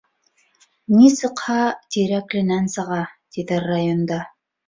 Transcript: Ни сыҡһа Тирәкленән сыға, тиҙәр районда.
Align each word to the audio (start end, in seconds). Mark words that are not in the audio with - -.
Ни 0.93 1.09
сыҡһа 1.17 1.57
Тирәкленән 1.95 2.71
сыға, 2.77 2.99
тиҙәр 3.37 3.67
районда. 3.75 4.21